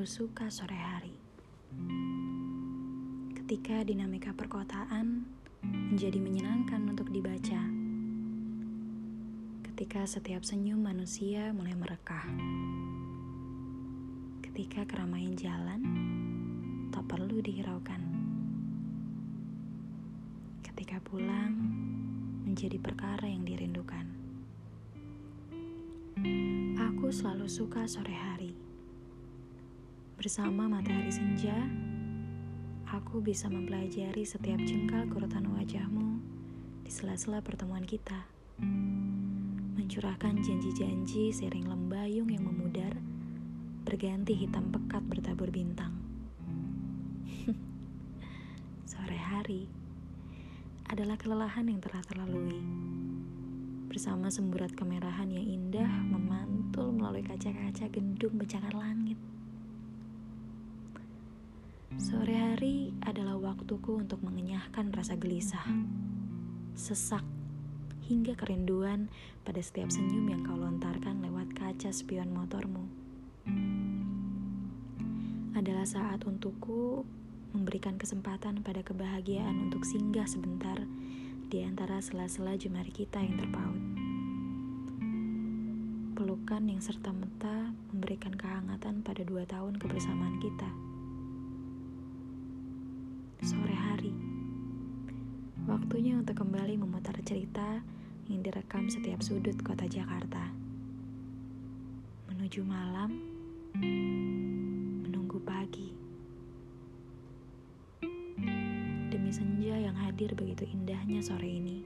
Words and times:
selalu 0.00 0.32
suka 0.32 0.48
sore 0.48 0.80
hari. 0.80 1.12
Ketika 3.36 3.84
dinamika 3.84 4.32
perkotaan 4.32 5.28
menjadi 5.60 6.16
menyenangkan 6.16 6.88
untuk 6.88 7.12
dibaca. 7.12 7.60
Ketika 9.68 10.08
setiap 10.08 10.40
senyum 10.40 10.80
manusia 10.80 11.52
mulai 11.52 11.76
merekah. 11.76 12.24
Ketika 14.40 14.88
keramaian 14.88 15.36
jalan 15.36 15.84
tak 16.88 17.04
perlu 17.04 17.44
dihiraukan. 17.44 18.00
Ketika 20.64 20.96
pulang 21.04 21.60
menjadi 22.48 22.80
perkara 22.80 23.28
yang 23.28 23.44
dirindukan. 23.44 24.08
Aku 26.88 27.12
selalu 27.12 27.52
suka 27.52 27.84
sore 27.84 28.16
hari. 28.16 28.69
Bersama 30.20 30.68
matahari 30.68 31.08
senja, 31.08 31.56
aku 32.84 33.24
bisa 33.24 33.48
mempelajari 33.48 34.20
setiap 34.20 34.60
jengkal 34.68 35.08
kerutan 35.08 35.48
wajahmu 35.48 36.20
di 36.84 36.92
sela-sela 36.92 37.40
pertemuan 37.40 37.88
kita. 37.88 38.28
Mencurahkan 39.80 40.36
janji-janji 40.44 41.32
sering 41.32 41.64
lembayung 41.64 42.28
yang 42.28 42.44
memudar, 42.44 42.92
berganti 43.88 44.36
hitam 44.36 44.68
pekat 44.68 45.00
bertabur 45.08 45.48
bintang. 45.48 45.96
Sore 48.92 49.16
hari 49.16 49.72
adalah 50.92 51.16
kelelahan 51.16 51.64
yang 51.64 51.80
telah 51.80 52.04
terlalui. 52.04 52.60
Bersama 53.88 54.28
semburat 54.28 54.76
kemerahan 54.76 55.32
yang 55.32 55.48
indah 55.48 55.88
memantul 56.12 56.92
melalui 56.92 57.24
kaca-kaca 57.24 57.88
gendung 57.88 58.36
bencangan 58.36 58.76
langit. 58.76 59.16
Sore 61.98 62.38
hari 62.38 62.94
adalah 63.02 63.34
waktuku 63.34 63.98
untuk 63.98 64.22
mengenyahkan 64.22 64.94
rasa 64.94 65.18
gelisah, 65.18 65.66
sesak, 66.78 67.26
hingga 68.06 68.38
kerinduan 68.38 69.10
pada 69.42 69.58
setiap 69.58 69.90
senyum 69.90 70.30
yang 70.30 70.46
kau 70.46 70.54
lontarkan 70.54 71.18
lewat 71.18 71.50
kaca 71.50 71.90
spion 71.90 72.30
motormu. 72.30 72.86
Adalah 75.58 75.82
saat 75.82 76.22
untukku 76.22 77.02
memberikan 77.58 77.98
kesempatan 77.98 78.62
pada 78.62 78.86
kebahagiaan 78.86 79.66
untuk 79.66 79.82
singgah 79.82 80.30
sebentar 80.30 80.78
di 81.50 81.66
antara 81.66 81.98
sela-sela 81.98 82.54
jemari 82.54 82.94
kita 82.94 83.18
yang 83.18 83.34
terpaut. 83.34 83.82
Pelukan 86.14 86.70
yang 86.70 86.78
serta-merta 86.78 87.74
memberikan 87.90 88.38
kehangatan 88.38 89.02
pada 89.02 89.26
dua 89.26 89.42
tahun 89.42 89.74
kebersamaan 89.82 90.38
kita 90.38 90.89
sore 93.40 93.72
hari. 93.72 94.12
Waktunya 95.64 96.20
untuk 96.20 96.44
kembali 96.44 96.76
memutar 96.76 97.16
cerita 97.24 97.80
yang 98.28 98.44
direkam 98.44 98.92
setiap 98.92 99.24
sudut 99.24 99.56
kota 99.64 99.88
Jakarta. 99.88 100.52
Menuju 102.28 102.60
malam, 102.68 103.16
menunggu 105.08 105.40
pagi. 105.40 105.88
Demi 109.08 109.32
senja 109.32 109.72
yang 109.88 109.96
hadir 109.96 110.36
begitu 110.36 110.68
indahnya 110.68 111.24
sore 111.24 111.48
ini. 111.48 111.80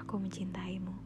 Aku 0.00 0.16
mencintaimu. 0.16 0.96